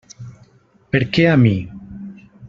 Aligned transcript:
Per 0.95 1.01
què 1.17 1.27
a 1.33 1.37
mi? 1.45 1.53